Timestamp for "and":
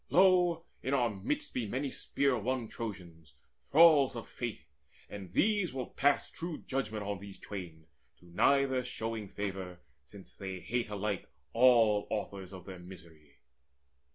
5.07-5.31